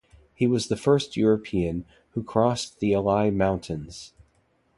[0.33, 4.13] He was the first European who crossed the Alai Mountains.